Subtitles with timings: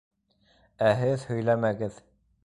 [0.85, 2.01] Ә һеҙ һөйләмәгеҙ.